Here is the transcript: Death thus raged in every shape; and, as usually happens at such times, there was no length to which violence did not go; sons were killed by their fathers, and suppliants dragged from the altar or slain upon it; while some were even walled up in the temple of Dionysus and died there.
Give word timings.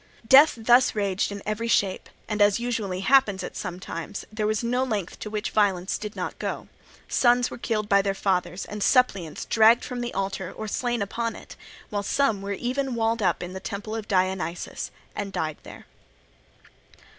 Death 0.27 0.55
thus 0.57 0.95
raged 0.95 1.31
in 1.31 1.43
every 1.45 1.67
shape; 1.67 2.09
and, 2.27 2.41
as 2.41 2.59
usually 2.59 3.01
happens 3.01 3.43
at 3.43 3.55
such 3.55 3.81
times, 3.81 4.25
there 4.33 4.47
was 4.47 4.63
no 4.63 4.83
length 4.83 5.19
to 5.19 5.29
which 5.29 5.51
violence 5.51 5.99
did 5.99 6.15
not 6.15 6.39
go; 6.39 6.67
sons 7.07 7.51
were 7.51 7.57
killed 7.59 7.87
by 7.87 8.01
their 8.01 8.15
fathers, 8.15 8.65
and 8.65 8.81
suppliants 8.81 9.45
dragged 9.45 9.85
from 9.85 10.01
the 10.01 10.11
altar 10.15 10.51
or 10.51 10.67
slain 10.67 11.03
upon 11.03 11.35
it; 11.35 11.55
while 11.91 12.01
some 12.01 12.41
were 12.41 12.53
even 12.53 12.95
walled 12.95 13.21
up 13.21 13.43
in 13.43 13.53
the 13.53 13.59
temple 13.59 13.93
of 13.93 14.07
Dionysus 14.07 14.89
and 15.15 15.31
died 15.31 15.57
there. 15.61 15.85